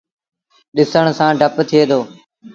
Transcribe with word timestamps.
ڏسڻ 0.75 1.05
سآݩ 1.17 1.37
ڊپ 1.39 1.55
ٿئي 1.69 1.81
دو۔ 1.89 1.99